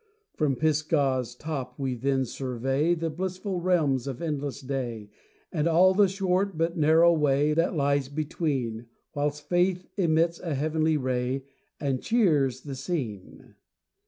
[0.33, 5.11] From Pisgah's top we then survey The blissful realms of endless day,
[5.51, 10.97] And all the short but narrow way That lies between, Whilst Faith emits a heavenly
[10.97, 11.43] ray,
[11.79, 13.53] And cheers the scene.